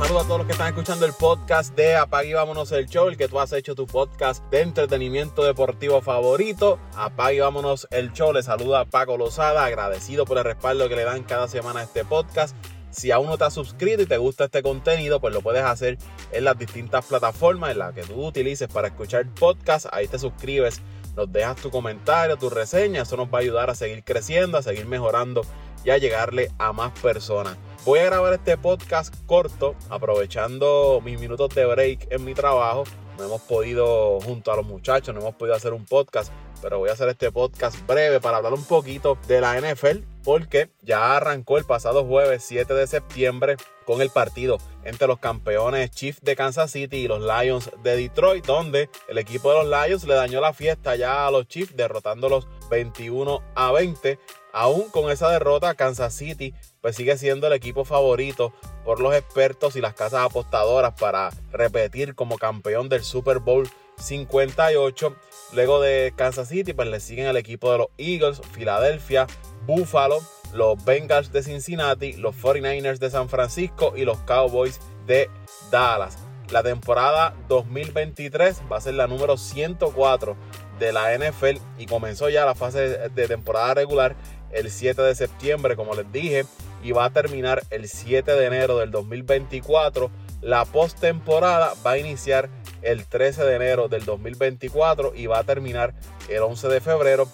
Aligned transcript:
Saludos 0.00 0.24
a 0.24 0.26
todos 0.26 0.38
los 0.38 0.46
que 0.46 0.52
están 0.52 0.68
escuchando 0.68 1.04
el 1.04 1.12
podcast 1.12 1.76
de 1.76 1.94
Apague 1.94 2.30
y 2.30 2.32
Vámonos 2.32 2.72
el 2.72 2.86
Show, 2.86 3.08
el 3.08 3.18
que 3.18 3.28
tú 3.28 3.38
has 3.38 3.52
hecho 3.52 3.74
tu 3.74 3.86
podcast 3.86 4.42
de 4.50 4.62
entretenimiento 4.62 5.44
deportivo 5.44 6.00
favorito. 6.00 6.78
Apague 6.96 7.36
y 7.36 7.40
Vámonos 7.40 7.86
el 7.90 8.10
Show. 8.14 8.32
Le 8.32 8.42
saluda 8.42 8.86
Paco 8.86 9.18
Lozada, 9.18 9.62
agradecido 9.62 10.24
por 10.24 10.38
el 10.38 10.44
respaldo 10.44 10.88
que 10.88 10.96
le 10.96 11.04
dan 11.04 11.22
cada 11.22 11.48
semana 11.48 11.80
a 11.80 11.82
este 11.82 12.06
podcast. 12.06 12.56
Si 12.90 13.10
aún 13.10 13.26
no 13.26 13.36
te 13.36 13.44
has 13.44 13.52
suscrito 13.52 14.02
y 14.02 14.06
te 14.06 14.16
gusta 14.16 14.46
este 14.46 14.62
contenido, 14.62 15.20
pues 15.20 15.34
lo 15.34 15.42
puedes 15.42 15.64
hacer 15.64 15.98
en 16.32 16.44
las 16.44 16.58
distintas 16.58 17.04
plataformas 17.04 17.72
en 17.72 17.80
las 17.80 17.92
que 17.92 18.02
tú 18.02 18.24
utilices 18.24 18.68
para 18.68 18.88
escuchar 18.88 19.26
podcast. 19.34 19.84
Ahí 19.92 20.08
te 20.08 20.18
suscribes, 20.18 20.80
nos 21.14 21.30
dejas 21.30 21.56
tu 21.56 21.70
comentario, 21.70 22.38
tu 22.38 22.48
reseña. 22.48 23.02
Eso 23.02 23.18
nos 23.18 23.28
va 23.28 23.36
a 23.36 23.42
ayudar 23.42 23.68
a 23.68 23.74
seguir 23.74 24.02
creciendo, 24.02 24.56
a 24.56 24.62
seguir 24.62 24.86
mejorando 24.86 25.42
y 25.84 25.90
a 25.90 25.98
llegarle 25.98 26.50
a 26.58 26.72
más 26.72 26.98
personas. 27.00 27.58
Voy 27.86 27.98
a 28.00 28.04
grabar 28.04 28.34
este 28.34 28.58
podcast 28.58 29.14
corto, 29.24 29.74
aprovechando 29.88 31.00
mis 31.02 31.18
minutos 31.18 31.48
de 31.54 31.64
break 31.64 32.08
en 32.10 32.24
mi 32.26 32.34
trabajo. 32.34 32.84
No 33.16 33.24
hemos 33.24 33.40
podido, 33.40 34.20
junto 34.20 34.52
a 34.52 34.56
los 34.56 34.66
muchachos, 34.66 35.14
no 35.14 35.22
hemos 35.22 35.34
podido 35.34 35.56
hacer 35.56 35.72
un 35.72 35.86
podcast, 35.86 36.30
pero 36.60 36.78
voy 36.78 36.90
a 36.90 36.92
hacer 36.92 37.08
este 37.08 37.32
podcast 37.32 37.78
breve 37.86 38.20
para 38.20 38.36
hablar 38.36 38.52
un 38.52 38.64
poquito 38.64 39.16
de 39.26 39.40
la 39.40 39.58
NFL, 39.58 40.04
porque 40.22 40.68
ya 40.82 41.16
arrancó 41.16 41.56
el 41.56 41.64
pasado 41.64 42.04
jueves 42.04 42.44
7 42.46 42.74
de 42.74 42.86
septiembre 42.86 43.56
con 43.86 44.02
el 44.02 44.10
partido 44.10 44.58
entre 44.84 45.08
los 45.08 45.18
campeones 45.18 45.90
Chiefs 45.90 46.20
de 46.20 46.36
Kansas 46.36 46.70
City 46.70 46.98
y 46.98 47.08
los 47.08 47.22
Lions 47.22 47.70
de 47.82 47.96
Detroit, 47.96 48.44
donde 48.44 48.90
el 49.08 49.16
equipo 49.16 49.52
de 49.52 49.64
los 49.64 49.86
Lions 49.86 50.04
le 50.04 50.14
dañó 50.14 50.42
la 50.42 50.52
fiesta 50.52 50.96
ya 50.96 51.26
a 51.26 51.30
los 51.30 51.48
Chiefs, 51.48 51.76
derrotándolos 51.76 52.46
21 52.70 53.42
a 53.54 53.72
20. 53.72 54.18
Aún 54.52 54.90
con 54.90 55.10
esa 55.10 55.30
derrota, 55.30 55.74
Kansas 55.74 56.14
City 56.14 56.54
pues 56.80 56.96
sigue 56.96 57.16
siendo 57.18 57.46
el 57.46 57.52
equipo 57.52 57.84
favorito 57.84 58.52
por 58.84 59.00
los 59.00 59.14
expertos 59.14 59.76
y 59.76 59.80
las 59.80 59.94
casas 59.94 60.24
apostadoras 60.24 60.94
para 60.98 61.30
repetir 61.52 62.14
como 62.14 62.38
campeón 62.38 62.88
del 62.88 63.02
Super 63.02 63.38
Bowl 63.38 63.68
58. 63.98 65.14
Luego 65.52 65.80
de 65.80 66.12
Kansas 66.16 66.48
City, 66.48 66.72
pues 66.72 66.88
le 66.88 67.00
siguen 67.00 67.26
el 67.26 67.36
equipo 67.36 67.70
de 67.72 67.78
los 67.78 67.88
Eagles, 67.98 68.40
Filadelfia, 68.52 69.26
Buffalo, 69.66 70.20
los 70.54 70.82
Bengals 70.84 71.32
de 71.32 71.42
Cincinnati, 71.42 72.14
los 72.14 72.34
49ers 72.36 72.98
de 72.98 73.10
San 73.10 73.28
Francisco 73.28 73.92
y 73.96 74.04
los 74.04 74.18
Cowboys 74.20 74.80
de 75.06 75.28
Dallas. 75.70 76.18
La 76.50 76.62
temporada 76.64 77.34
2023 77.48 78.62
va 78.70 78.78
a 78.78 78.80
ser 78.80 78.94
la 78.94 79.06
número 79.06 79.36
104 79.36 80.36
de 80.80 80.92
la 80.92 81.16
NFL 81.16 81.58
y 81.78 81.86
comenzó 81.86 82.28
ya 82.28 82.44
la 82.44 82.56
fase 82.56 83.08
de 83.08 83.28
temporada 83.28 83.74
regular 83.74 84.16
el 84.52 84.70
7 84.70 85.00
de 85.02 85.14
septiembre, 85.14 85.76
como 85.76 85.94
les 85.94 86.10
dije, 86.10 86.44
y 86.82 86.92
va 86.92 87.06
a 87.06 87.10
terminar 87.10 87.62
el 87.70 87.88
7 87.88 88.32
de 88.32 88.46
enero 88.46 88.78
del 88.78 88.90
2024. 88.90 90.10
La 90.40 90.64
postemporada 90.64 91.74
va 91.84 91.92
a 91.92 91.98
iniciar 91.98 92.48
el 92.82 93.06
13 93.06 93.44
de 93.44 93.56
enero 93.56 93.88
del 93.88 94.04
2024 94.04 95.14
y 95.14 95.26
va 95.26 95.40
a 95.40 95.44
terminar 95.44 95.94
el 96.28 96.42
11 96.42 96.68
de 96.68 96.80
febrero 96.80 97.28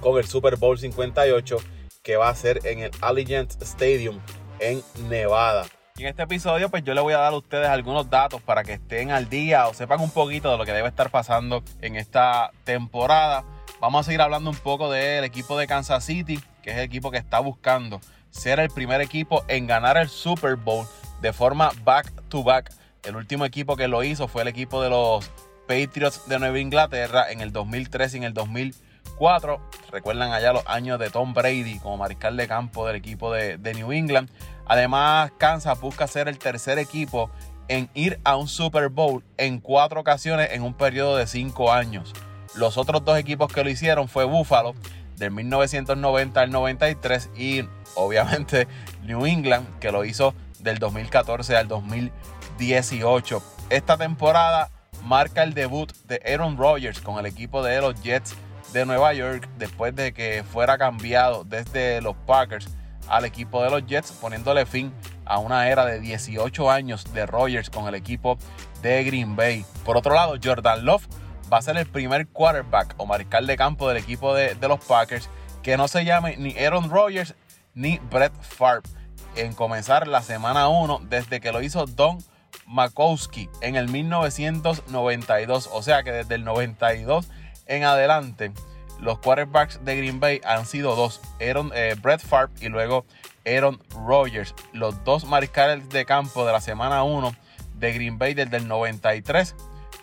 con 0.00 0.18
el 0.18 0.26
Super 0.26 0.56
Bowl 0.56 0.78
58 0.78 1.58
que 2.02 2.16
va 2.16 2.28
a 2.28 2.34
ser 2.34 2.60
en 2.64 2.80
el 2.80 2.90
Allegiant 3.00 3.50
Stadium 3.62 4.18
en 4.60 4.82
Nevada. 5.08 5.66
En 5.98 6.06
este 6.06 6.22
episodio 6.22 6.68
pues 6.68 6.84
yo 6.84 6.94
le 6.94 7.00
voy 7.00 7.12
a 7.12 7.18
dar 7.18 7.32
a 7.32 7.36
ustedes 7.36 7.68
algunos 7.68 8.08
datos 8.08 8.40
para 8.40 8.62
que 8.62 8.74
estén 8.74 9.10
al 9.10 9.28
día 9.28 9.66
o 9.68 9.74
sepan 9.74 10.00
un 10.00 10.10
poquito 10.10 10.50
de 10.50 10.56
lo 10.56 10.64
que 10.64 10.72
debe 10.72 10.88
estar 10.88 11.10
pasando 11.10 11.62
en 11.80 11.96
esta 11.96 12.52
temporada. 12.64 13.44
Vamos 13.80 14.00
a 14.00 14.04
seguir 14.04 14.20
hablando 14.20 14.50
un 14.50 14.56
poco 14.56 14.90
del 14.90 15.24
equipo 15.24 15.58
de 15.58 15.66
Kansas 15.66 16.04
City, 16.04 16.40
que 16.68 16.72
es 16.72 16.78
el 16.80 16.84
equipo 16.84 17.10
que 17.10 17.16
está 17.16 17.40
buscando 17.40 17.98
ser 18.28 18.60
el 18.60 18.68
primer 18.68 19.00
equipo 19.00 19.42
en 19.48 19.66
ganar 19.66 19.96
el 19.96 20.10
Super 20.10 20.56
Bowl 20.56 20.86
de 21.22 21.32
forma 21.32 21.70
back 21.82 22.12
to 22.28 22.44
back. 22.44 22.70
El 23.04 23.16
último 23.16 23.46
equipo 23.46 23.74
que 23.74 23.88
lo 23.88 24.04
hizo 24.04 24.28
fue 24.28 24.42
el 24.42 24.48
equipo 24.48 24.82
de 24.82 24.90
los 24.90 25.30
Patriots 25.66 26.28
de 26.28 26.38
Nueva 26.38 26.58
Inglaterra 26.58 27.32
en 27.32 27.40
el 27.40 27.54
2003 27.54 28.12
y 28.12 28.16
en 28.18 28.24
el 28.24 28.34
2004. 28.34 29.70
Recuerdan 29.90 30.32
allá 30.32 30.52
los 30.52 30.62
años 30.66 30.98
de 30.98 31.08
Tom 31.08 31.32
Brady 31.32 31.78
como 31.78 31.96
mariscal 31.96 32.36
de 32.36 32.46
campo 32.46 32.86
del 32.86 32.96
equipo 32.96 33.32
de, 33.32 33.56
New 33.74 33.90
England. 33.92 34.28
Además, 34.66 35.32
Kansas 35.38 35.80
busca 35.80 36.06
ser 36.06 36.28
el 36.28 36.36
tercer 36.36 36.78
equipo 36.78 37.30
en 37.68 37.88
ir 37.94 38.20
a 38.24 38.36
un 38.36 38.46
Super 38.46 38.90
Bowl 38.90 39.24
en 39.38 39.60
cuatro 39.60 40.02
ocasiones 40.02 40.50
en 40.52 40.64
un 40.64 40.74
periodo 40.74 41.16
de 41.16 41.26
cinco 41.26 41.72
años. 41.72 42.12
Los 42.54 42.76
otros 42.76 43.04
dos 43.06 43.16
equipos 43.18 43.50
que 43.50 43.64
lo 43.64 43.70
hicieron 43.70 44.06
fue 44.08 44.24
Buffalo 44.24 44.74
del 45.18 45.30
1990 45.32 46.40
al 46.40 46.50
93 46.50 47.30
y 47.36 47.64
obviamente 47.94 48.68
New 49.02 49.26
England 49.26 49.78
que 49.78 49.92
lo 49.92 50.04
hizo 50.04 50.34
del 50.60 50.78
2014 50.78 51.56
al 51.56 51.68
2018. 51.68 53.42
Esta 53.70 53.96
temporada 53.96 54.70
marca 55.04 55.42
el 55.42 55.54
debut 55.54 55.92
de 56.06 56.20
Aaron 56.26 56.56
Rodgers 56.56 57.00
con 57.00 57.18
el 57.18 57.26
equipo 57.26 57.62
de 57.62 57.80
los 57.80 58.00
Jets 58.02 58.34
de 58.72 58.84
Nueva 58.84 59.12
York 59.14 59.48
después 59.58 59.94
de 59.94 60.12
que 60.12 60.44
fuera 60.44 60.78
cambiado 60.78 61.44
desde 61.44 62.00
los 62.00 62.16
Packers 62.26 62.68
al 63.08 63.24
equipo 63.24 63.62
de 63.62 63.70
los 63.70 63.86
Jets, 63.86 64.12
poniéndole 64.12 64.66
fin 64.66 64.92
a 65.24 65.38
una 65.38 65.68
era 65.68 65.86
de 65.86 66.00
18 66.00 66.70
años 66.70 67.12
de 67.12 67.26
Rodgers 67.26 67.70
con 67.70 67.86
el 67.88 67.94
equipo 67.94 68.38
de 68.82 69.02
Green 69.04 69.36
Bay. 69.36 69.64
Por 69.84 69.96
otro 69.96 70.14
lado, 70.14 70.36
Jordan 70.42 70.84
Love 70.84 71.06
va 71.52 71.58
a 71.58 71.62
ser 71.62 71.76
el 71.76 71.86
primer 71.86 72.28
quarterback 72.28 72.94
o 72.96 73.06
mariscal 73.06 73.46
de 73.46 73.56
campo 73.56 73.88
del 73.88 73.96
equipo 73.96 74.34
de, 74.34 74.56
los 74.60 74.84
Packers 74.84 75.28
que 75.62 75.76
no 75.76 75.88
se 75.88 76.04
llame 76.04 76.36
ni 76.36 76.56
Aaron 76.58 76.90
Rodgers 76.90 77.34
ni 77.74 77.98
Brett 78.10 78.32
Favre 78.42 78.88
en 79.36 79.52
comenzar 79.54 80.08
la 80.08 80.22
semana 80.22 80.68
1 80.68 81.02
desde 81.08 81.40
que 81.40 81.52
lo 81.52 81.62
hizo 81.62 81.86
Don 81.86 82.18
Makowski 82.66 83.48
en 83.60 83.76
el 83.76 83.88
1992. 83.88 85.70
O 85.72 85.82
sea 85.82 86.02
que 86.02 86.12
desde 86.12 86.34
el 86.34 86.44
92 86.44 87.28
en 87.66 87.84
adelante 87.84 88.52
los 89.00 89.18
quarterbacks 89.20 89.84
de 89.84 89.96
Green 89.96 90.20
Bay 90.20 90.40
han 90.44 90.66
sido 90.66 90.96
dos, 90.96 91.20
Aaron, 91.40 91.70
eh, 91.74 91.94
Brett 92.00 92.20
Favre 92.20 92.52
y 92.60 92.68
luego 92.68 93.04
Aaron 93.46 93.80
Rodgers. 94.06 94.54
Los 94.72 95.04
dos 95.04 95.24
mariscales 95.24 95.88
de 95.88 96.04
campo 96.04 96.44
de 96.44 96.52
la 96.52 96.60
semana 96.60 97.04
1 97.04 97.34
de 97.74 97.92
Green 97.92 98.18
Bay 98.18 98.34
desde 98.34 98.56
el 98.56 98.66
93 98.66 99.54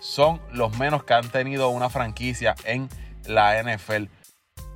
son 0.06 0.40
los 0.52 0.78
menos 0.78 1.04
que 1.04 1.16
han 1.16 1.28
tenido 1.30 1.70
una 1.70 1.90
franquicia 1.90 2.56
en 2.64 2.90
la 3.26 3.62
NFL. 3.64 4.06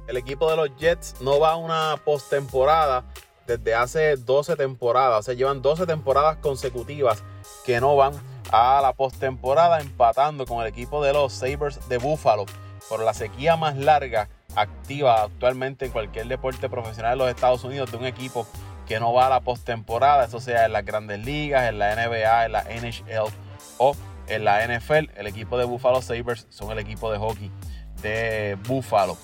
El 0.07 0.17
equipo 0.17 0.49
de 0.49 0.57
los 0.57 0.75
Jets 0.77 1.21
no 1.21 1.39
va 1.39 1.51
a 1.51 1.55
una 1.55 1.97
postemporada 2.03 3.05
desde 3.45 3.75
hace 3.75 4.15
12 4.15 4.55
temporadas. 4.55 5.29
O 5.29 5.33
llevan 5.33 5.61
12 5.61 5.85
temporadas 5.85 6.37
consecutivas 6.37 7.23
que 7.63 7.79
no 7.79 7.95
van 7.95 8.13
a 8.51 8.81
la 8.81 8.93
postemporada, 8.93 9.79
empatando 9.79 10.47
con 10.47 10.61
el 10.61 10.67
equipo 10.67 11.03
de 11.03 11.13
los 11.13 11.31
Sabres 11.31 11.87
de 11.87 11.99
Buffalo 11.99 12.47
por 12.89 13.03
la 13.03 13.13
sequía 13.13 13.55
más 13.55 13.77
larga 13.77 14.29
activa 14.55 15.21
actualmente 15.21 15.85
en 15.85 15.91
cualquier 15.91 16.27
deporte 16.27 16.69
profesional 16.69 17.19
de 17.19 17.25
los 17.25 17.29
Estados 17.29 17.63
Unidos 17.63 17.91
de 17.91 17.97
un 17.97 18.05
equipo 18.05 18.47
que 18.87 18.99
no 18.99 19.13
va 19.13 19.27
a 19.27 19.29
la 19.29 19.41
postemporada, 19.41 20.25
eso 20.25 20.39
sea 20.39 20.65
en 20.65 20.73
las 20.73 20.83
grandes 20.83 21.23
ligas, 21.23 21.69
en 21.69 21.77
la 21.77 21.95
NBA, 21.95 22.45
en 22.45 22.51
la 22.51 22.63
NHL 22.63 23.31
o 23.77 23.95
en 24.29 24.45
la 24.45 24.65
NFL. 24.65 25.11
El 25.15 25.27
equipo 25.27 25.57
de 25.57 25.65
Buffalo 25.65 26.01
Sabres 26.01 26.47
son 26.49 26.71
el 26.71 26.79
equipo 26.79 27.11
de 27.11 27.17
hockey 27.17 27.51
de 28.01 28.57
Buffalo. 28.67 29.17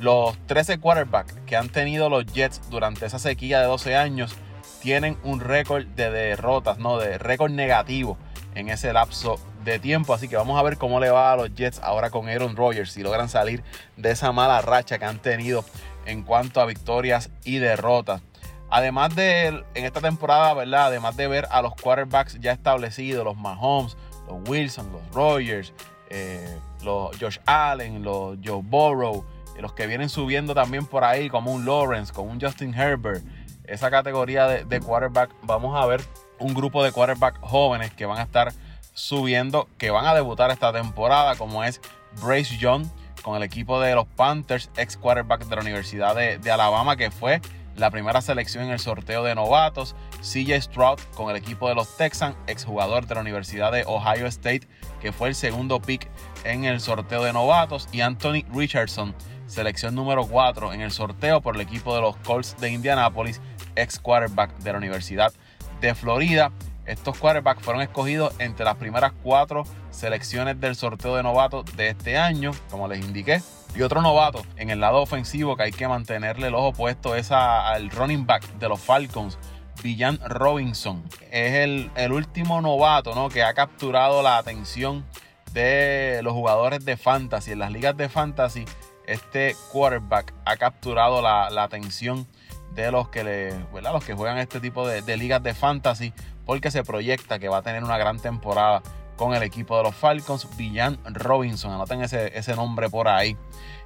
Los 0.00 0.36
13 0.46 0.78
quarterbacks 0.78 1.34
que 1.46 1.56
han 1.56 1.68
tenido 1.68 2.08
los 2.08 2.26
Jets 2.26 2.60
durante 2.68 3.06
esa 3.06 3.18
sequía 3.18 3.60
de 3.60 3.66
12 3.66 3.96
años 3.96 4.36
tienen 4.82 5.16
un 5.22 5.40
récord 5.40 5.86
de 5.86 6.10
derrotas, 6.10 6.78
no, 6.78 6.98
de 6.98 7.18
récord 7.18 7.50
negativo 7.50 8.18
en 8.54 8.68
ese 8.68 8.92
lapso 8.92 9.40
de 9.64 9.78
tiempo. 9.78 10.14
Así 10.14 10.28
que 10.28 10.36
vamos 10.36 10.58
a 10.58 10.62
ver 10.62 10.76
cómo 10.76 11.00
le 11.00 11.10
va 11.10 11.32
a 11.32 11.36
los 11.36 11.54
Jets 11.54 11.80
ahora 11.82 12.10
con 12.10 12.28
Aaron 12.28 12.56
Rodgers, 12.56 12.92
si 12.92 13.02
logran 13.02 13.28
salir 13.28 13.62
de 13.96 14.10
esa 14.10 14.32
mala 14.32 14.60
racha 14.60 14.98
que 14.98 15.04
han 15.04 15.18
tenido 15.18 15.64
en 16.04 16.22
cuanto 16.22 16.60
a 16.60 16.66
victorias 16.66 17.30
y 17.44 17.58
derrotas. 17.58 18.22
Además 18.68 19.14
de 19.14 19.46
en 19.46 19.84
esta 19.84 20.00
temporada, 20.00 20.52
¿verdad? 20.54 20.86
Además 20.86 21.16
de 21.16 21.28
ver 21.28 21.46
a 21.50 21.62
los 21.62 21.74
quarterbacks 21.74 22.38
ya 22.40 22.52
establecidos, 22.52 23.24
los 23.24 23.36
Mahomes, 23.36 23.96
los 24.26 24.48
Wilson, 24.48 24.90
los 24.92 25.02
Rogers, 25.12 25.72
eh, 26.10 26.58
los 26.82 27.16
Josh 27.18 27.38
Allen, 27.46 28.02
los 28.02 28.38
Joe 28.44 28.62
Burrow, 28.62 29.24
y 29.58 29.62
los 29.62 29.72
que 29.72 29.86
vienen 29.86 30.08
subiendo 30.08 30.54
también 30.54 30.86
por 30.86 31.04
ahí, 31.04 31.28
como 31.28 31.52
un 31.52 31.64
Lawrence, 31.64 32.12
como 32.12 32.30
un 32.30 32.40
Justin 32.40 32.74
Herbert, 32.74 33.24
esa 33.64 33.90
categoría 33.90 34.46
de, 34.46 34.64
de 34.64 34.80
quarterback, 34.80 35.30
vamos 35.42 35.80
a 35.80 35.86
ver 35.86 36.02
un 36.38 36.54
grupo 36.54 36.84
de 36.84 36.92
quarterback 36.92 37.40
jóvenes 37.40 37.92
que 37.92 38.06
van 38.06 38.18
a 38.18 38.22
estar 38.22 38.52
subiendo, 38.92 39.68
que 39.78 39.90
van 39.90 40.06
a 40.06 40.14
debutar 40.14 40.50
esta 40.50 40.72
temporada, 40.72 41.36
como 41.36 41.64
es 41.64 41.80
Brace 42.22 42.56
Young 42.58 42.86
con 43.22 43.36
el 43.36 43.42
equipo 43.42 43.80
de 43.80 43.94
los 43.94 44.06
Panthers, 44.06 44.70
ex 44.76 44.96
quarterback 44.96 45.46
de 45.46 45.56
la 45.56 45.62
Universidad 45.62 46.14
de, 46.14 46.38
de 46.38 46.50
Alabama, 46.50 46.96
que 46.96 47.10
fue 47.10 47.40
la 47.76 47.90
primera 47.90 48.20
selección 48.20 48.64
en 48.64 48.70
el 48.70 48.78
sorteo 48.78 49.22
de 49.24 49.34
novatos, 49.34 49.94
CJ 50.20 50.60
Stroud 50.62 50.98
con 51.14 51.30
el 51.30 51.36
equipo 51.36 51.68
de 51.68 51.74
los 51.74 51.96
Texans, 51.96 52.36
exjugador 52.46 53.06
de 53.06 53.14
la 53.14 53.20
Universidad 53.20 53.72
de 53.72 53.84
Ohio 53.86 54.26
State, 54.26 54.66
que 55.00 55.12
fue 55.12 55.28
el 55.28 55.34
segundo 55.34 55.80
pick 55.80 56.08
en 56.44 56.64
el 56.64 56.80
sorteo 56.80 57.22
de 57.22 57.32
novatos, 57.32 57.88
y 57.92 58.00
Anthony 58.00 58.44
Richardson, 58.52 59.14
selección 59.46 59.94
número 59.94 60.26
4 60.26 60.72
en 60.72 60.80
el 60.80 60.90
sorteo 60.90 61.40
por 61.40 61.54
el 61.54 61.60
equipo 61.60 61.94
de 61.94 62.00
los 62.00 62.16
Colts 62.18 62.56
de 62.58 62.70
Indianapolis, 62.70 63.40
ex 63.76 63.98
quarterback 63.98 64.56
de 64.58 64.72
la 64.72 64.78
Universidad 64.78 65.32
de 65.80 65.94
Florida. 65.94 66.52
Estos 66.86 67.18
quarterbacks 67.18 67.62
fueron 67.62 67.82
escogidos 67.82 68.32
entre 68.38 68.64
las 68.64 68.76
primeras 68.76 69.12
cuatro 69.22 69.64
selecciones 69.90 70.60
del 70.60 70.76
sorteo 70.76 71.16
de 71.16 71.22
novatos 71.22 71.64
de 71.76 71.88
este 71.88 72.16
año, 72.16 72.52
como 72.70 72.86
les 72.86 73.04
indiqué. 73.04 73.42
Y 73.74 73.82
otro 73.82 74.00
novato 74.00 74.42
en 74.56 74.70
el 74.70 74.80
lado 74.80 75.02
ofensivo 75.02 75.56
que 75.56 75.64
hay 75.64 75.72
que 75.72 75.88
mantenerle 75.88 76.46
el 76.46 76.54
ojo 76.54 76.72
puesto 76.72 77.14
es 77.14 77.30
al 77.32 77.90
running 77.90 78.24
back 78.24 78.42
de 78.58 78.68
los 78.68 78.80
Falcons, 78.80 79.36
Villan 79.82 80.18
Robinson. 80.26 81.04
Es 81.30 81.54
el, 81.54 82.12
último 82.12 82.62
novato 82.62 83.14
¿no? 83.14 83.28
que 83.28 83.42
ha 83.42 83.52
capturado 83.52 84.22
la 84.22 84.38
atención 84.38 85.04
de 85.52 86.20
los 86.22 86.32
jugadores 86.32 86.84
de 86.84 86.96
fantasy. 86.96 87.52
En 87.52 87.58
las 87.58 87.72
ligas 87.72 87.96
de 87.96 88.08
fantasy, 88.08 88.64
este 89.06 89.56
quarterback 89.72 90.32
ha 90.44 90.56
capturado 90.56 91.20
la, 91.20 91.62
atención 91.62 92.26
de 92.74 92.90
los 92.90 93.08
que, 93.08 93.24
le, 93.24 93.50
los 93.82 94.04
que 94.04 94.14
juegan 94.14 94.38
este 94.38 94.60
tipo 94.60 94.86
de 94.86 95.16
ligas 95.16 95.42
de 95.42 95.52
fantasy 95.52 96.14
porque 96.46 96.70
se 96.70 96.84
proyecta 96.84 97.38
que 97.38 97.48
va 97.48 97.58
a 97.58 97.62
tener 97.62 97.84
una 97.84 97.98
gran 97.98 98.18
temporada 98.18 98.82
con 99.16 99.34
el 99.34 99.42
equipo 99.42 99.76
de 99.76 99.82
los 99.82 99.94
Falcons, 99.94 100.56
Villan 100.56 100.98
Robinson. 101.04 101.72
Anoten 101.72 102.02
ese, 102.02 102.38
ese 102.38 102.54
nombre 102.54 102.88
por 102.88 103.08
ahí. 103.08 103.36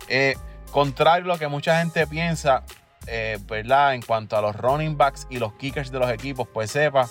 Eh, 0.08 0.36
contrario 0.70 1.24
a 1.24 1.28
lo 1.28 1.38
que 1.38 1.48
mucha 1.48 1.78
gente 1.78 2.06
piensa, 2.06 2.64
eh, 3.06 3.38
¿verdad? 3.46 3.94
En 3.94 4.02
cuanto 4.02 4.36
a 4.36 4.42
los 4.42 4.54
running 4.54 4.96
backs 4.96 5.26
y 5.30 5.38
los 5.38 5.54
kickers 5.54 5.90
de 5.90 5.98
los 5.98 6.10
equipos, 6.10 6.46
pues 6.52 6.70
sepa 6.70 7.08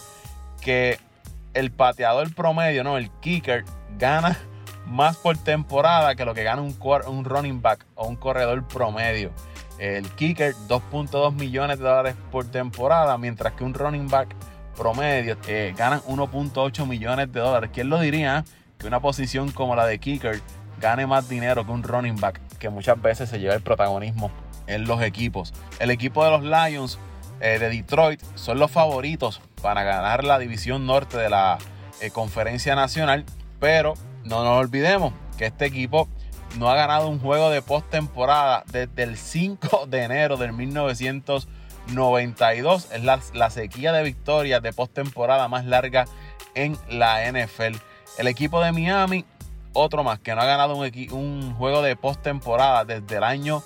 que 0.61 0.99
el 1.53 1.71
pateador 1.71 2.33
promedio, 2.35 2.83
¿no? 2.83 2.97
El 2.97 3.09
kicker 3.19 3.65
gana 3.97 4.37
más 4.85 5.17
por 5.17 5.37
temporada 5.37 6.15
que 6.15 6.25
lo 6.25 6.33
que 6.33 6.43
gana 6.43 6.61
un, 6.61 6.77
un 7.07 7.25
running 7.25 7.61
back 7.61 7.85
o 7.95 8.07
un 8.07 8.15
corredor 8.15 8.67
promedio. 8.67 9.31
El 9.79 10.09
kicker, 10.09 10.53
2.2 10.67 11.33
millones 11.33 11.79
de 11.79 11.85
dólares 11.85 12.15
por 12.31 12.45
temporada, 12.45 13.17
mientras 13.17 13.53
que 13.53 13.63
un 13.63 13.73
running 13.73 14.09
back 14.09 14.35
promedio 14.79 15.37
eh, 15.47 15.75
ganan 15.77 15.99
1.8 16.03 16.87
millones 16.87 17.31
de 17.31 17.39
dólares. 17.41 17.69
¿Quién 17.73 17.89
lo 17.89 17.99
diría? 17.99 18.45
Que 18.77 18.87
una 18.87 19.01
posición 19.01 19.51
como 19.51 19.75
la 19.75 19.85
de 19.85 19.99
kicker 19.99 20.41
gane 20.79 21.05
más 21.05 21.27
dinero 21.27 21.65
que 21.65 21.71
un 21.71 21.83
running 21.83 22.15
back, 22.15 22.39
que 22.57 22.69
muchas 22.69 22.99
veces 23.01 23.29
se 23.29 23.39
lleva 23.39 23.53
el 23.53 23.61
protagonismo 23.61 24.31
en 24.67 24.85
los 24.85 25.01
equipos. 25.01 25.53
El 25.79 25.91
equipo 25.91 26.23
de 26.23 26.31
los 26.31 26.43
Lions 26.43 26.97
eh, 27.41 27.59
de 27.59 27.69
Detroit 27.69 28.21
son 28.35 28.57
los 28.57 28.71
favoritos 28.71 29.41
para 29.61 29.83
ganar 29.83 30.23
la 30.23 30.39
división 30.39 30.85
norte 30.85 31.17
de 31.17 31.29
la 31.29 31.57
eh, 31.99 32.09
conferencia 32.11 32.73
nacional, 32.75 33.25
pero 33.59 33.95
no 34.23 34.45
nos 34.45 34.57
olvidemos 34.59 35.13
que 35.37 35.47
este 35.47 35.65
equipo 35.65 36.07
no 36.57 36.69
ha 36.69 36.75
ganado 36.75 37.09
un 37.09 37.19
juego 37.19 37.49
de 37.49 37.61
postemporada 37.61 38.63
desde 38.71 39.03
el 39.03 39.17
5 39.17 39.87
de 39.87 40.03
enero 40.03 40.37
del 40.37 40.53
1900 40.53 41.49
92. 41.93 42.91
Es 42.91 43.03
la, 43.03 43.49
sequía 43.49 43.91
de 43.91 44.03
victorias 44.03 44.61
de 44.61 44.73
postemporada 44.73 45.47
más 45.47 45.65
larga 45.65 46.05
en 46.55 46.77
la 46.89 47.29
NFL. 47.31 47.77
El 48.17 48.27
equipo 48.27 48.61
de 48.61 48.71
Miami, 48.71 49.25
otro 49.73 50.03
más 50.03 50.19
que 50.19 50.35
no 50.35 50.41
ha 50.41 50.45
ganado 50.45 50.75
un, 50.75 51.53
juego 51.55 51.81
de 51.81 51.95
postemporada 51.95 52.85
desde 52.85 53.17
el 53.17 53.23
año 53.23 53.63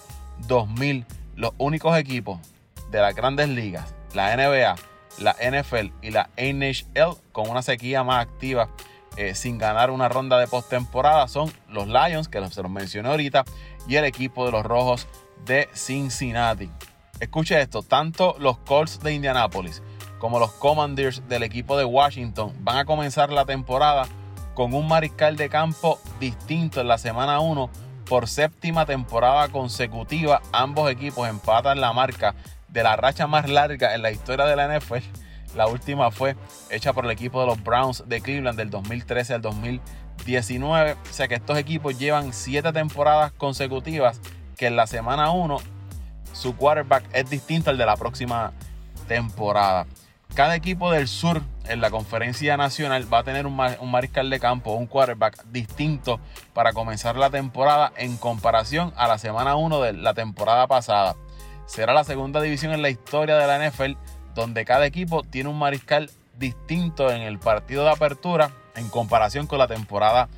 2000. 0.47 1.05
Los 1.35 1.51
únicos 1.57 1.97
equipos 1.97 2.39
de 2.91 3.01
las 3.01 3.15
grandes 3.15 3.49
ligas, 3.49 3.95
la 4.13 4.35
NBA, 4.35 4.75
la 5.19 5.35
NFL 5.41 5.91
y 6.01 6.11
la 6.11 6.29
NHL, 6.37 7.17
con 7.31 7.49
una 7.49 7.61
sequía 7.61 8.03
más 8.03 8.21
activa 8.21 8.69
eh, 9.15 9.35
sin 9.35 9.59
ganar 9.59 9.91
una 9.91 10.09
ronda 10.09 10.39
de 10.39 10.47
postemporada, 10.47 11.27
son 11.27 11.51
los 11.69 11.87
Lions, 11.87 12.27
que 12.27 12.43
se 12.49 12.61
los 12.63 12.71
mencioné 12.71 13.09
ahorita, 13.09 13.43
y 13.87 13.95
el 13.95 14.05
equipo 14.05 14.45
de 14.45 14.51
los 14.51 14.65
Rojos 14.65 15.07
de 15.45 15.69
Cincinnati. 15.73 16.71
Escuche 17.19 17.61
esto, 17.61 17.83
tanto 17.83 18.35
los 18.39 18.57
Colts 18.59 18.99
de 19.01 19.13
Indianapolis 19.13 19.81
como 20.19 20.39
los 20.39 20.51
Commanders 20.53 21.21
del 21.27 21.43
equipo 21.43 21.77
de 21.77 21.85
Washington 21.85 22.53
van 22.61 22.77
a 22.77 22.85
comenzar 22.85 23.31
la 23.31 23.45
temporada 23.45 24.07
con 24.53 24.73
un 24.73 24.87
mariscal 24.87 25.35
de 25.35 25.49
campo 25.49 25.99
distinto 26.19 26.81
en 26.81 26.87
la 26.87 26.97
semana 26.97 27.39
1 27.39 27.69
por 28.05 28.27
séptima 28.27 28.85
temporada 28.85 29.47
consecutiva. 29.49 30.41
Ambos 30.51 30.89
equipos 30.91 31.27
empatan 31.27 31.81
la 31.81 31.93
marca 31.93 32.35
de 32.67 32.83
la 32.83 32.95
racha 32.95 33.27
más 33.27 33.49
larga 33.49 33.95
en 33.95 34.01
la 34.01 34.11
historia 34.11 34.45
de 34.45 34.55
la 34.55 34.79
NFL. 34.79 35.03
La 35.55 35.67
última 35.67 36.09
fue 36.09 36.35
hecha 36.69 36.93
por 36.93 37.05
el 37.05 37.11
equipo 37.11 37.41
de 37.41 37.47
los 37.47 37.63
Browns 37.63 38.03
de 38.07 38.21
Cleveland 38.21 38.57
del 38.57 38.69
2013 38.69 39.35
al 39.35 39.41
2019. 39.41 40.93
O 40.93 41.13
sea 41.13 41.27
que 41.27 41.35
estos 41.35 41.57
equipos 41.57 41.97
llevan 41.97 42.33
siete 42.33 42.71
temporadas 42.71 43.31
consecutivas 43.33 44.19
que 44.57 44.67
en 44.67 44.75
la 44.75 44.87
semana 44.87 45.31
1 45.31 45.57
su 46.33 46.55
quarterback 46.55 47.05
es 47.13 47.29
distinto 47.29 47.69
al 47.69 47.77
de 47.77 47.85
la 47.85 47.95
próxima 47.95 48.51
temporada. 49.07 49.87
Cada 50.35 50.55
equipo 50.55 50.91
del 50.91 51.07
sur 51.07 51.41
en 51.67 51.79
la 51.79 51.91
conferencia 51.91 52.57
nacional 52.57 53.11
va 53.11 53.19
a 53.19 53.23
tener 53.23 53.45
un, 53.45 53.55
mariscal 53.55 54.29
de 54.29 54.39
campo, 54.39 54.73
un 54.73 54.87
quarterback 54.87 55.45
distinto 55.45 56.19
para 56.53 56.73
comenzar 56.73 57.15
la 57.15 57.29
temporada 57.29 57.93
en 57.97 58.17
comparación 58.17 58.93
a 58.97 59.07
la 59.07 59.19
semana 59.19 59.55
1 59.55 59.81
de 59.81 59.93
la 59.93 60.13
temporada 60.15 60.65
pasada. 60.67 61.15
Será 61.67 61.93
la 61.93 62.03
segunda 62.03 62.41
división 62.41 62.73
en 62.73 62.81
la 62.81 62.89
historia 62.89 63.37
de 63.37 63.47
la 63.47 63.69
NFL 63.69 63.93
donde 64.33 64.65
cada 64.65 64.87
equipo 64.87 65.23
tiene 65.23 65.49
un 65.49 65.59
mariscal 65.59 66.09
distinto 66.37 67.11
en 67.11 67.21
el 67.21 67.37
partido 67.39 67.83
de 67.83 67.91
apertura 67.91 68.49
en 68.75 68.89
comparación 68.89 69.45
con 69.45 69.59
la 69.59 69.67
temporada 69.67 70.29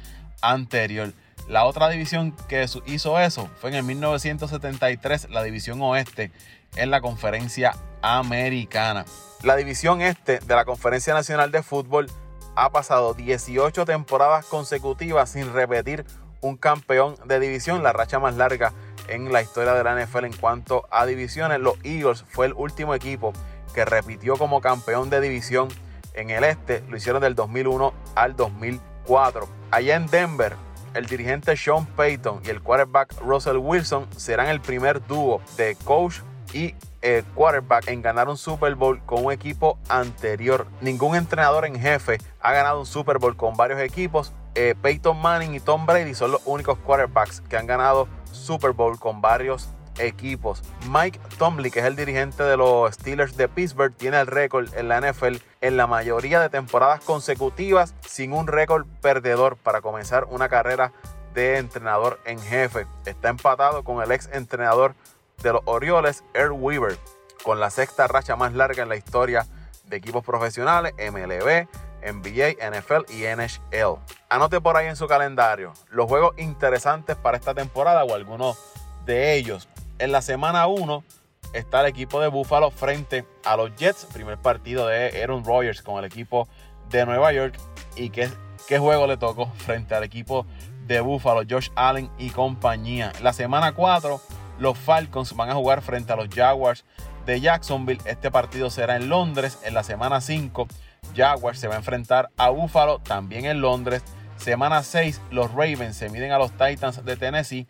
anterior. 0.41 1.13
La 1.47 1.65
otra 1.65 1.89
división 1.89 2.35
que 2.47 2.65
hizo 2.87 3.19
eso 3.19 3.49
fue 3.59 3.69
en 3.69 3.75
el 3.75 3.83
1973, 3.83 5.29
la 5.29 5.43
división 5.43 5.81
oeste 5.81 6.31
en 6.75 6.89
la 6.89 7.01
conferencia 7.01 7.75
americana. 8.01 9.05
La 9.43 9.55
división 9.55 10.01
este 10.01 10.39
de 10.39 10.55
la 10.55 10.65
Conferencia 10.65 11.13
Nacional 11.13 11.51
de 11.51 11.61
Fútbol 11.61 12.07
ha 12.55 12.71
pasado 12.71 13.13
18 13.13 13.85
temporadas 13.85 14.45
consecutivas 14.45 15.29
sin 15.29 15.53
repetir 15.53 16.05
un 16.41 16.57
campeón 16.57 17.15
de 17.25 17.39
división, 17.39 17.83
la 17.83 17.93
racha 17.93 18.19
más 18.19 18.35
larga 18.35 18.73
en 19.07 19.31
la 19.31 19.41
historia 19.41 19.73
de 19.73 19.83
la 19.83 20.03
NFL 20.03 20.25
en 20.25 20.33
cuanto 20.33 20.87
a 20.89 21.05
divisiones. 21.05 21.59
Los 21.59 21.75
Eagles 21.83 22.23
fue 22.27 22.47
el 22.47 22.53
último 22.53 22.95
equipo 22.95 23.33
que 23.73 23.85
repitió 23.85 24.37
como 24.37 24.61
campeón 24.61 25.09
de 25.09 25.21
división 25.21 25.67
en 26.13 26.29
el 26.29 26.43
este, 26.43 26.81
lo 26.89 26.97
hicieron 26.97 27.21
del 27.21 27.35
2001 27.35 27.93
al 28.15 28.35
2004. 28.35 29.47
Allá 29.69 29.95
en 29.95 30.07
Denver, 30.07 30.55
el 30.95 31.05
dirigente 31.05 31.55
Sean 31.55 31.85
Payton 31.85 32.41
y 32.45 32.49
el 32.49 32.61
quarterback 32.61 33.19
Russell 33.21 33.57
Wilson 33.57 34.07
serán 34.15 34.47
el 34.47 34.61
primer 34.61 35.05
dúo 35.05 35.41
de 35.57 35.75
coach 35.83 36.19
y 36.53 36.73
eh, 37.01 37.23
quarterback 37.35 37.87
en 37.89 38.01
ganar 38.01 38.29
un 38.29 38.37
Super 38.37 38.75
Bowl 38.75 38.99
con 39.05 39.25
un 39.25 39.31
equipo 39.31 39.77
anterior. 39.89 40.65
Ningún 40.81 41.15
entrenador 41.15 41.65
en 41.65 41.79
jefe 41.79 42.17
ha 42.39 42.53
ganado 42.53 42.79
un 42.79 42.85
Super 42.85 43.19
Bowl 43.19 43.35
con 43.35 43.55
varios 43.55 43.79
equipos. 43.79 44.33
Eh, 44.55 44.73
Peyton 44.81 45.21
Manning 45.21 45.53
y 45.53 45.59
Tom 45.59 45.85
Brady 45.85 46.15
son 46.15 46.31
los 46.31 46.41
únicos 46.45 46.79
quarterbacks 46.79 47.41
que 47.41 47.57
han 47.57 47.67
ganado 47.67 48.07
Super 48.31 48.71
Bowl 48.71 48.97
con 48.97 49.21
varios 49.21 49.69
equipos. 49.97 50.61
Mike 50.89 51.19
Tomlin, 51.37 51.71
que 51.71 51.79
es 51.79 51.85
el 51.85 51.95
dirigente 51.95 52.43
de 52.43 52.57
los 52.57 52.93
Steelers 52.93 53.37
de 53.37 53.47
Pittsburgh, 53.47 53.95
tiene 53.95 54.19
el 54.19 54.27
récord 54.27 54.73
en 54.75 54.87
la 54.87 54.99
NFL 54.99 55.37
en 55.61 55.77
la 55.77 55.87
mayoría 55.87 56.39
de 56.39 56.49
temporadas 56.49 57.01
consecutivas 57.01 57.95
sin 58.05 58.33
un 58.33 58.47
récord 58.47 58.85
perdedor 59.01 59.57
para 59.57 59.81
comenzar 59.81 60.25
una 60.25 60.49
carrera 60.49 60.91
de 61.33 61.57
entrenador 61.57 62.19
en 62.25 62.39
jefe. 62.39 62.87
Está 63.05 63.29
empatado 63.29 63.83
con 63.83 64.01
el 64.01 64.11
ex 64.11 64.29
entrenador 64.31 64.95
de 65.43 65.53
los 65.53 65.61
Orioles, 65.65 66.23
Earl 66.33 66.53
Weaver, 66.53 66.97
con 67.43 67.59
la 67.59 67.69
sexta 67.69 68.07
racha 68.07 68.35
más 68.35 68.53
larga 68.53 68.83
en 68.83 68.89
la 68.89 68.95
historia 68.95 69.45
de 69.85 69.97
equipos 69.97 70.23
profesionales, 70.23 70.93
MLB, 70.97 71.67
NBA, 72.05 72.69
NFL 72.69 73.11
y 73.11 73.23
NHL. 73.23 73.99
Anote 74.29 74.61
por 74.61 74.77
ahí 74.77 74.87
en 74.87 74.95
su 74.95 75.07
calendario 75.07 75.73
los 75.89 76.07
juegos 76.07 76.33
interesantes 76.37 77.15
para 77.15 77.37
esta 77.37 77.53
temporada 77.53 78.03
o 78.03 78.13
algunos 78.13 78.57
de 79.05 79.35
ellos. 79.35 79.67
En 79.97 80.11
la 80.11 80.21
semana 80.21 80.67
1 80.67 81.05
está 81.53 81.79
el 81.79 81.87
equipo 81.87 82.19
de 82.19 82.27
Buffalo 82.27 82.69
frente 82.69 83.25
a 83.45 83.55
los 83.55 83.73
Jets. 83.77 84.05
Primer 84.11 84.37
partido 84.37 84.87
de 84.87 85.21
Aaron 85.23 85.45
Rodgers 85.45 85.81
con 85.81 85.97
el 85.97 86.05
equipo 86.05 86.49
de 86.89 87.05
Nueva 87.05 87.31
York. 87.31 87.57
¿Y 87.95 88.09
qué, 88.09 88.29
juego 88.77 89.07
le 89.07 89.15
tocó 89.15 89.47
frente 89.57 89.95
al 89.95 90.03
equipo 90.03 90.45
de 90.85 90.99
Buffalo, 90.99 91.43
Josh 91.49 91.69
Allen 91.75 92.11
y 92.17 92.29
compañía? 92.29 93.13
La 93.21 93.31
semana 93.31 93.71
4, 93.71 94.19
los 94.59 94.77
Falcons 94.77 95.33
van 95.33 95.49
a 95.49 95.55
jugar 95.55 95.81
frente 95.81 96.11
a 96.11 96.17
los 96.17 96.27
Jaguars 96.27 96.83
de 97.25 97.39
Jacksonville. 97.39 98.01
Este 98.03 98.29
partido 98.31 98.69
será 98.69 98.97
en 98.97 99.07
Londres. 99.07 99.59
En 99.63 99.73
la 99.73 99.83
semana 99.83 100.19
5, 100.19 100.67
Jaguars 101.15 101.57
se 101.57 101.69
va 101.69 101.75
a 101.75 101.77
enfrentar 101.77 102.31
a 102.35 102.49
Buffalo, 102.49 102.99
también 102.99 103.45
en 103.45 103.61
Londres. 103.61 104.03
Semana 104.35 104.83
6, 104.83 105.21
los 105.31 105.51
Ravens 105.51 105.95
se 105.95 106.09
miden 106.09 106.33
a 106.33 106.37
los 106.37 106.51
Titans 106.51 107.05
de 107.05 107.15
Tennessee 107.15 107.65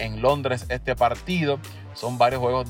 en 0.00 0.20
Londres 0.20 0.66
este 0.68 0.96
partido. 0.96 1.60
Son 1.94 2.18
varios 2.18 2.40
juegos 2.40 2.68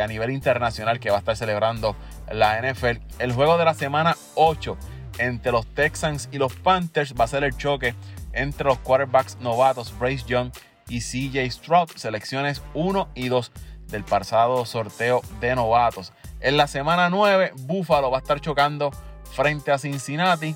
a 0.00 0.06
nivel 0.06 0.30
internacional 0.30 1.00
que 1.00 1.10
va 1.10 1.16
a 1.16 1.18
estar 1.20 1.36
celebrando 1.36 1.96
la 2.30 2.60
NFL. 2.60 2.98
El 3.18 3.32
juego 3.32 3.58
de 3.58 3.64
la 3.64 3.74
semana 3.74 4.16
8 4.34 4.76
entre 5.18 5.52
los 5.52 5.66
Texans 5.66 6.28
y 6.32 6.38
los 6.38 6.52
Panthers 6.54 7.14
va 7.18 7.24
a 7.24 7.28
ser 7.28 7.44
el 7.44 7.56
choque 7.56 7.94
entre 8.32 8.66
los 8.66 8.78
quarterbacks 8.78 9.38
novatos 9.40 9.96
Bryce 9.98 10.26
Young 10.26 10.50
y 10.88 11.00
CJ 11.00 11.50
Stroud, 11.50 11.90
selecciones 11.96 12.62
1 12.74 13.08
y 13.14 13.28
2 13.28 13.52
del 13.88 14.04
pasado 14.04 14.64
sorteo 14.66 15.22
de 15.40 15.54
novatos. 15.54 16.12
En 16.40 16.56
la 16.56 16.66
semana 16.66 17.08
9, 17.08 17.52
Buffalo 17.60 18.10
va 18.10 18.18
a 18.18 18.20
estar 18.20 18.40
chocando 18.40 18.90
frente 19.32 19.72
a 19.72 19.78
Cincinnati. 19.78 20.54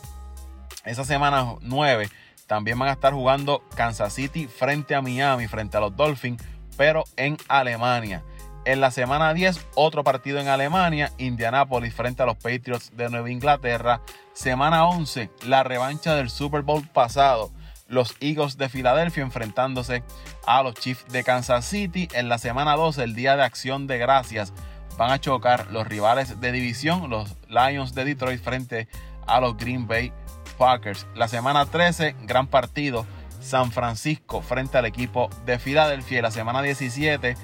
Esa 0.85 1.05
semana 1.05 1.57
9 1.61 2.09
también 2.51 2.81
van 2.81 2.89
a 2.89 2.95
estar 2.95 3.13
jugando 3.13 3.63
Kansas 3.77 4.13
City 4.13 4.49
frente 4.49 4.97
a 4.97 5.01
Miami, 5.01 5.47
frente 5.47 5.77
a 5.77 5.81
los 5.81 5.95
Dolphins, 5.95 6.43
pero 6.77 7.05
en 7.17 7.37
Alemania. 7.47 8.25
En 8.65 8.81
la 8.81 8.91
semana 8.91 9.33
10, 9.33 9.69
otro 9.77 10.03
partido 10.03 10.41
en 10.41 10.49
Alemania, 10.49 11.13
Indianapolis 11.17 11.95
frente 11.95 12.25
a 12.25 12.27
los 12.27 12.39
Patriots 12.39 12.91
de 12.97 13.09
Nueva 13.09 13.31
Inglaterra. 13.31 14.01
Semana 14.33 14.89
11, 14.89 15.31
la 15.47 15.63
revancha 15.63 16.17
del 16.17 16.29
Super 16.29 16.63
Bowl 16.63 16.85
pasado, 16.89 17.53
los 17.87 18.17
Eagles 18.19 18.59
de 18.59 18.69
Filadelfia 18.69 19.23
enfrentándose 19.23 20.03
a 20.45 20.65
los 20.65 20.75
Chiefs 20.75 21.07
de 21.13 21.23
Kansas 21.23 21.65
City. 21.65 22.09
En 22.15 22.29
la 22.29 22.39
semana 22.39 22.75
12, 22.75 23.05
el 23.05 23.15
Día 23.15 23.37
de 23.37 23.45
Acción 23.45 23.87
de 23.87 23.99
Gracias, 23.99 24.53
van 24.99 25.13
a 25.13 25.21
chocar 25.21 25.71
los 25.71 25.87
rivales 25.87 26.41
de 26.41 26.51
división, 26.51 27.11
los 27.11 27.37
Lions 27.47 27.95
de 27.95 28.07
Detroit 28.07 28.43
frente 28.43 28.89
a 29.29 29.41
los 29.41 29.57
Green 29.57 29.87
Bay 29.87 30.13
Packers. 30.61 31.07
La 31.15 31.27
semana 31.27 31.65
13, 31.65 32.17
gran 32.25 32.47
partido, 32.47 33.07
San 33.41 33.73
Francisco 33.73 34.43
frente 34.43 34.77
al 34.77 34.85
equipo 34.85 35.31
de 35.47 35.59
Filadelfia. 35.59 36.21
La 36.21 36.31
semana 36.31 36.61
17, 36.61 37.35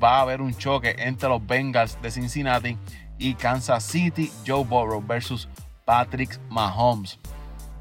va 0.00 0.18
a 0.18 0.20
haber 0.20 0.42
un 0.42 0.54
choque 0.54 0.94
entre 0.98 1.30
los 1.30 1.44
Bengals 1.44 2.00
de 2.02 2.10
Cincinnati 2.10 2.76
y 3.16 3.34
Kansas 3.34 3.82
City, 3.82 4.30
Joe 4.46 4.62
Burrow 4.62 5.02
versus 5.02 5.48
Patrick 5.86 6.38
Mahomes. 6.50 7.18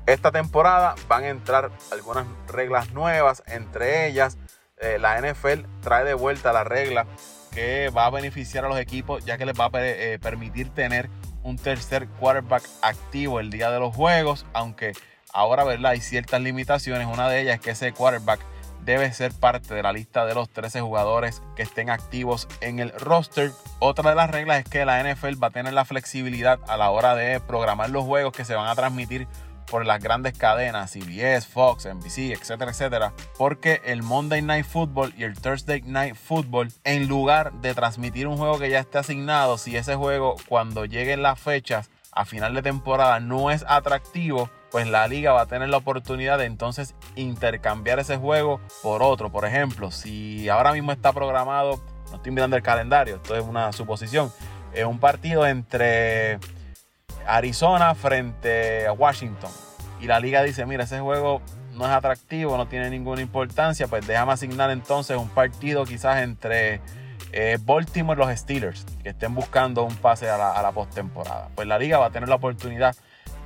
Esta 0.05 0.31
temporada 0.31 0.95
van 1.09 1.25
a 1.25 1.27
entrar 1.27 1.71
algunas 1.91 2.25
reglas 2.47 2.93
nuevas, 2.93 3.43
entre 3.47 4.07
ellas 4.07 4.37
eh, 4.77 4.97
la 4.97 5.19
NFL 5.19 5.65
trae 5.81 6.05
de 6.05 6.13
vuelta 6.13 6.53
la 6.53 6.63
regla 6.63 7.05
que 7.51 7.89
va 7.89 8.05
a 8.05 8.09
beneficiar 8.11 8.63
a 8.63 8.69
los 8.69 8.79
equipos 8.79 9.25
ya 9.25 9.37
que 9.37 9.45
les 9.45 9.59
va 9.59 9.65
a 9.65 9.69
eh, 9.73 10.19
permitir 10.21 10.69
tener 10.69 11.09
un 11.45 11.57
tercer 11.57 12.07
quarterback 12.19 12.63
activo 12.81 13.39
el 13.39 13.51
día 13.51 13.69
de 13.69 13.79
los 13.79 13.95
juegos, 13.95 14.45
aunque 14.53 14.93
ahora 15.31 15.63
¿verdad? 15.63 15.91
hay 15.91 16.01
ciertas 16.01 16.41
limitaciones, 16.41 17.07
una 17.07 17.29
de 17.29 17.41
ellas 17.41 17.55
es 17.55 17.61
que 17.61 17.71
ese 17.71 17.93
quarterback 17.93 18.41
debe 18.83 19.11
ser 19.13 19.31
parte 19.31 19.73
de 19.73 19.83
la 19.83 19.93
lista 19.93 20.25
de 20.25 20.35
los 20.35 20.49
13 20.49 20.81
jugadores 20.81 21.41
que 21.55 21.63
estén 21.63 21.89
activos 21.89 22.47
en 22.61 22.79
el 22.79 22.91
roster. 22.91 23.51
Otra 23.79 24.09
de 24.09 24.15
las 24.15 24.29
reglas 24.29 24.59
es 24.59 24.69
que 24.69 24.85
la 24.85 25.01
NFL 25.01 25.41
va 25.41 25.47
a 25.47 25.51
tener 25.51 25.73
la 25.73 25.85
flexibilidad 25.85 26.59
a 26.67 26.77
la 26.77 26.91
hora 26.91 27.15
de 27.15 27.39
programar 27.39 27.89
los 27.89 28.05
juegos 28.05 28.33
que 28.33 28.45
se 28.45 28.53
van 28.53 28.67
a 28.67 28.75
transmitir 28.75 29.27
por 29.75 29.85
las 29.85 30.01
grandes 30.01 30.37
cadenas 30.37 30.93
CBS, 30.93 31.45
Fox, 31.49 31.85
NBC, 31.85 32.31
etcétera, 32.31 32.71
etcétera, 32.71 33.13
porque 33.37 33.81
el 33.83 34.03
Monday 34.03 34.41
Night 34.41 34.65
Football 34.65 35.13
y 35.17 35.23
el 35.23 35.37
Thursday 35.37 35.81
Night 35.81 36.15
Football, 36.15 36.71
en 36.85 37.09
lugar 37.09 37.51
de 37.55 37.73
transmitir 37.73 38.25
un 38.27 38.37
juego 38.37 38.57
que 38.57 38.69
ya 38.69 38.79
esté 38.79 38.99
asignado, 38.99 39.57
si 39.57 39.75
ese 39.75 39.95
juego 39.95 40.37
cuando 40.47 40.85
lleguen 40.85 41.23
las 41.23 41.41
fechas 41.41 41.89
a 42.13 42.23
final 42.23 42.53
de 42.53 42.61
temporada 42.61 43.19
no 43.19 43.51
es 43.51 43.65
atractivo, 43.67 44.49
pues 44.71 44.87
la 44.87 45.09
liga 45.09 45.33
va 45.33 45.41
a 45.41 45.45
tener 45.45 45.67
la 45.67 45.75
oportunidad 45.75 46.37
de 46.37 46.45
entonces 46.45 46.95
intercambiar 47.17 47.99
ese 47.99 48.15
juego 48.15 48.61
por 48.81 49.03
otro. 49.03 49.29
Por 49.29 49.43
ejemplo, 49.43 49.91
si 49.91 50.47
ahora 50.47 50.71
mismo 50.71 50.93
está 50.93 51.11
programado, 51.11 51.83
no 52.11 52.15
estoy 52.15 52.31
mirando 52.31 52.55
el 52.55 52.63
calendario, 52.63 53.17
esto 53.17 53.35
es 53.35 53.43
una 53.43 53.73
suposición, 53.73 54.31
es 54.71 54.85
un 54.85 54.99
partido 54.99 55.45
entre 55.45 56.39
Arizona 57.27 57.93
frente 57.93 58.87
a 58.87 58.93
Washington. 58.93 59.51
Y 60.05 60.07
la 60.07 60.19
liga 60.19 60.43
dice, 60.43 60.67
mira, 60.67 60.83
ese 60.83 60.99
juego 60.99 61.41
no 61.73 61.83
es 61.85 61.91
atractivo, 61.91 62.55
no 62.57 62.67
tiene 62.67 62.91
ninguna 62.91 63.23
importancia, 63.23 63.87
pues 63.87 64.05
déjame 64.05 64.33
asignar 64.33 64.69
entonces 64.69 65.17
un 65.17 65.29
partido 65.29 65.83
quizás 65.83 66.21
entre 66.21 66.79
eh, 67.31 67.57
Baltimore 67.59 68.21
y 68.21 68.23
los 68.27 68.39
Steelers, 68.39 68.85
que 69.01 69.09
estén 69.09 69.33
buscando 69.33 69.83
un 69.83 69.95
pase 69.95 70.29
a 70.29 70.37
la, 70.37 70.71
postemporada. 70.73 71.49
Pues 71.55 71.67
la 71.67 71.79
liga 71.79 71.97
va 71.97 72.05
a 72.05 72.09
tener 72.11 72.29
la 72.29 72.35
oportunidad 72.35 72.95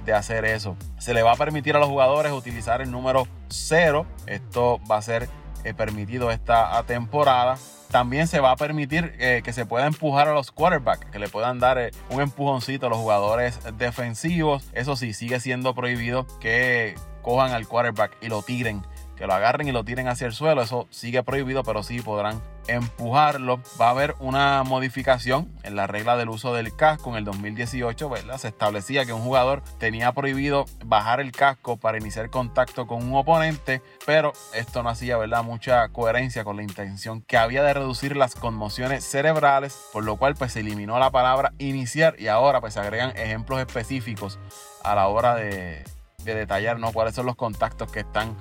de 0.03 0.11
hacer 0.11 0.43
eso. 0.43 0.75
Se 0.97 1.13
le 1.13 1.23
va 1.23 1.31
a 1.31 1.35
permitir 1.37 1.77
a 1.77 1.79
los 1.79 1.87
jugadores 1.87 2.33
utilizar 2.33 2.81
el 2.81 2.91
número 2.91 3.25
0. 3.47 4.05
Esto 4.25 4.81
va 4.91 4.97
a 4.97 5.01
ser 5.01 5.29
eh, 5.63 5.73
permitido 5.73 6.29
esta 6.29 6.83
temporada. 6.83 7.57
También 7.91 8.27
se 8.27 8.39
va 8.39 8.51
a 8.51 8.55
permitir 8.55 9.15
eh, 9.17 9.41
que 9.43 9.51
se 9.51 9.65
pueda 9.65 9.87
empujar 9.87 10.27
a 10.27 10.33
los 10.33 10.51
quarterbacks, 10.51 11.09
que 11.09 11.17
le 11.17 11.27
puedan 11.27 11.59
dar 11.59 11.79
eh, 11.79 11.91
un 12.11 12.21
empujoncito 12.21 12.85
a 12.85 12.89
los 12.89 12.99
jugadores 12.99 13.59
defensivos. 13.77 14.69
Eso 14.73 14.95
sí, 14.95 15.13
sigue 15.13 15.39
siendo 15.39 15.73
prohibido 15.73 16.27
que 16.39 16.95
cojan 17.23 17.51
al 17.51 17.67
quarterback 17.67 18.15
y 18.21 18.27
lo 18.27 18.43
tiren 18.43 18.83
que 19.19 19.27
lo 19.27 19.33
agarren 19.33 19.67
y 19.67 19.73
lo 19.73 19.83
tiren 19.83 20.07
hacia 20.07 20.27
el 20.27 20.33
suelo. 20.33 20.61
Eso 20.61 20.87
sigue 20.91 21.21
prohibido, 21.23 21.61
pero 21.63 21.83
sí 21.83 21.99
podrán 21.99 22.41
empujarlo. 22.69 23.61
Va 23.79 23.87
a 23.87 23.89
haber 23.91 24.15
una 24.19 24.63
modificación 24.63 25.51
en 25.63 25.75
la 25.75 25.87
regla 25.87 26.15
del 26.15 26.29
uso 26.29 26.53
del 26.53 26.73
casco. 26.73 27.09
En 27.09 27.17
el 27.17 27.25
2018 27.25 28.09
¿verdad? 28.09 28.37
se 28.37 28.47
establecía 28.47 29.05
que 29.05 29.11
un 29.11 29.21
jugador 29.21 29.61
tenía 29.77 30.13
prohibido 30.13 30.65
bajar 30.85 31.19
el 31.19 31.33
casco 31.33 31.75
para 31.75 31.97
iniciar 31.97 32.29
contacto 32.29 32.87
con 32.87 33.03
un 33.03 33.13
oponente, 33.13 33.81
pero 34.05 34.31
esto 34.53 34.83
no 34.83 34.89
hacía 34.89 35.17
¿verdad? 35.17 35.43
mucha 35.43 35.89
coherencia 35.89 36.45
con 36.45 36.55
la 36.55 36.63
intención 36.63 37.21
que 37.21 37.35
había 37.35 37.61
de 37.61 37.73
reducir 37.73 38.15
las 38.15 38.35
conmociones 38.35 39.03
cerebrales, 39.03 39.77
por 39.91 40.05
lo 40.05 40.15
cual 40.15 40.35
pues, 40.35 40.53
se 40.53 40.61
eliminó 40.61 40.97
la 40.97 41.11
palabra 41.11 41.51
iniciar 41.57 42.15
y 42.17 42.27
ahora 42.27 42.61
pues, 42.61 42.75
se 42.75 42.79
agregan 42.79 43.11
ejemplos 43.17 43.59
específicos 43.59 44.39
a 44.81 44.95
la 44.95 45.07
hora 45.09 45.35
de, 45.35 45.83
de 46.23 46.35
detallar 46.35 46.79
¿no? 46.79 46.93
cuáles 46.93 47.15
son 47.15 47.25
los 47.25 47.35
contactos 47.35 47.91
que 47.91 47.99
están 47.99 48.37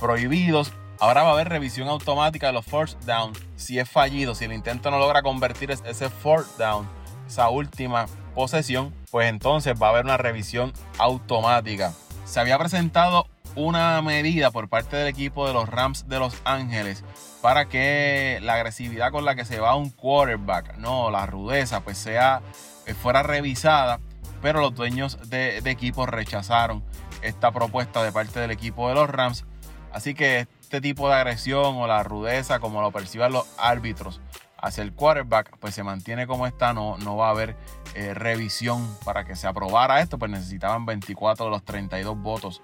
prohibidos. 0.00 0.72
Ahora 0.98 1.22
va 1.22 1.30
a 1.30 1.32
haber 1.32 1.48
revisión 1.48 1.88
automática 1.88 2.48
de 2.48 2.52
los 2.52 2.66
force 2.66 2.96
down. 3.06 3.32
Si 3.56 3.78
es 3.78 3.88
fallido, 3.88 4.34
si 4.34 4.46
el 4.46 4.52
intento 4.52 4.90
no 4.90 4.98
logra 4.98 5.22
convertir 5.22 5.70
ese 5.70 6.10
fourth 6.10 6.56
down, 6.58 6.88
esa 7.26 7.48
última 7.48 8.06
posesión, 8.34 8.92
pues 9.10 9.28
entonces 9.28 9.74
va 9.80 9.88
a 9.88 9.90
haber 9.90 10.04
una 10.04 10.16
revisión 10.16 10.72
automática. 10.98 11.92
Se 12.24 12.40
había 12.40 12.58
presentado 12.58 13.26
una 13.54 14.00
medida 14.02 14.50
por 14.50 14.68
parte 14.68 14.96
del 14.96 15.08
equipo 15.08 15.46
de 15.46 15.52
los 15.52 15.68
Rams 15.68 16.08
de 16.08 16.18
Los 16.18 16.36
Ángeles 16.44 17.04
para 17.42 17.66
que 17.66 18.38
la 18.42 18.54
agresividad 18.54 19.10
con 19.10 19.24
la 19.24 19.34
que 19.34 19.44
se 19.44 19.60
va 19.60 19.74
un 19.74 19.90
quarterback, 19.90 20.76
no, 20.76 21.10
la 21.10 21.26
rudeza, 21.26 21.80
pues 21.80 21.98
sea, 21.98 22.42
eh, 22.86 22.94
fuera 22.94 23.22
revisada, 23.22 24.00
pero 24.42 24.60
los 24.60 24.74
dueños 24.74 25.30
de, 25.30 25.60
de 25.60 25.70
equipo 25.70 26.06
rechazaron 26.06 26.84
esta 27.22 27.50
propuesta 27.50 28.02
de 28.02 28.12
parte 28.12 28.40
del 28.40 28.50
equipo 28.50 28.88
de 28.88 28.94
los 28.94 29.08
Rams 29.08 29.44
Así 29.92 30.14
que 30.14 30.46
este 30.60 30.80
tipo 30.80 31.08
de 31.08 31.14
agresión 31.14 31.76
o 31.76 31.86
la 31.86 32.02
rudeza, 32.02 32.60
como 32.60 32.80
lo 32.80 32.92
perciban 32.92 33.32
los 33.32 33.46
árbitros 33.58 34.20
hacia 34.56 34.82
el 34.82 34.92
quarterback, 34.92 35.56
pues 35.58 35.74
se 35.74 35.82
mantiene 35.82 36.26
como 36.26 36.46
está, 36.46 36.72
no, 36.72 36.98
no 36.98 37.16
va 37.16 37.28
a 37.28 37.30
haber 37.30 37.56
eh, 37.94 38.14
revisión 38.14 38.96
para 39.04 39.24
que 39.24 39.34
se 39.36 39.46
aprobara 39.46 40.00
esto, 40.00 40.18
pues 40.18 40.30
necesitaban 40.30 40.86
24 40.86 41.46
de 41.46 41.50
los 41.50 41.64
32 41.64 42.16
votos 42.18 42.62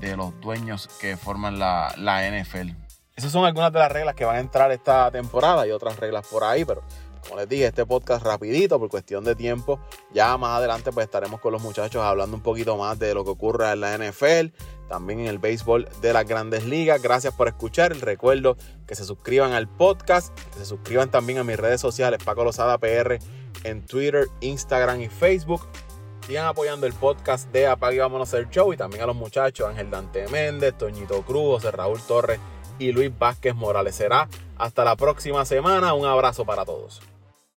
de 0.00 0.16
los 0.16 0.38
dueños 0.40 0.88
que 1.00 1.16
forman 1.16 1.58
la, 1.58 1.94
la 1.96 2.28
NFL. 2.28 2.70
Esas 3.14 3.32
son 3.32 3.46
algunas 3.46 3.72
de 3.72 3.78
las 3.78 3.90
reglas 3.90 4.14
que 4.14 4.26
van 4.26 4.36
a 4.36 4.40
entrar 4.40 4.70
esta 4.72 5.10
temporada 5.10 5.66
y 5.66 5.70
otras 5.70 5.98
reglas 5.98 6.26
por 6.26 6.44
ahí, 6.44 6.66
pero 6.66 6.82
como 7.26 7.40
les 7.40 7.48
dije, 7.48 7.66
este 7.66 7.84
podcast 7.84 8.24
rapidito 8.24 8.78
por 8.78 8.88
cuestión 8.88 9.24
de 9.24 9.34
tiempo. 9.34 9.80
Ya 10.12 10.36
más 10.36 10.58
adelante 10.58 10.92
pues 10.92 11.04
estaremos 11.04 11.40
con 11.40 11.52
los 11.52 11.62
muchachos 11.62 12.02
hablando 12.02 12.36
un 12.36 12.42
poquito 12.42 12.76
más 12.76 12.98
de 12.98 13.14
lo 13.14 13.24
que 13.24 13.30
ocurre 13.30 13.70
en 13.72 13.80
la 13.80 13.96
NFL, 13.98 14.54
también 14.88 15.20
en 15.20 15.26
el 15.26 15.38
béisbol 15.38 15.88
de 16.00 16.12
las 16.12 16.26
grandes 16.26 16.64
ligas. 16.64 17.02
Gracias 17.02 17.34
por 17.34 17.48
escuchar. 17.48 17.96
Recuerdo 17.96 18.56
que 18.86 18.94
se 18.94 19.04
suscriban 19.04 19.52
al 19.52 19.68
podcast, 19.68 20.38
que 20.52 20.60
se 20.60 20.66
suscriban 20.66 21.10
también 21.10 21.38
a 21.38 21.44
mis 21.44 21.56
redes 21.56 21.80
sociales, 21.80 22.22
Paco 22.24 22.44
Lozada 22.44 22.78
PR 22.78 23.18
en 23.64 23.84
Twitter, 23.84 24.28
Instagram 24.40 25.00
y 25.00 25.08
Facebook. 25.08 25.66
Sigan 26.26 26.46
apoyando 26.46 26.86
el 26.86 26.92
podcast 26.92 27.50
de 27.52 27.66
Apague 27.66 28.00
Vámonos 28.00 28.32
el 28.34 28.48
Show 28.50 28.72
y 28.72 28.76
también 28.76 29.02
a 29.02 29.06
los 29.06 29.16
muchachos 29.16 29.68
Ángel 29.68 29.90
Dante 29.90 30.26
Méndez, 30.28 30.76
Toñito 30.76 31.22
Cruz, 31.22 31.62
José 31.62 31.70
Raúl 31.70 32.00
Torres 32.02 32.40
y 32.78 32.92
Luis 32.92 33.16
Vázquez 33.16 33.54
Morales. 33.54 33.94
Será 33.94 34.28
hasta 34.56 34.84
la 34.84 34.96
próxima 34.96 35.44
semana. 35.44 35.94
Un 35.94 36.06
abrazo 36.06 36.44
para 36.44 36.64
todos. 36.64 37.00